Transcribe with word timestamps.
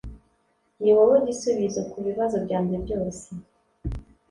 niwowe 0.81 1.17
gisubizo 1.27 1.81
kubibazo 1.91 2.35
byanjye 2.45 2.75
byose 2.85 3.25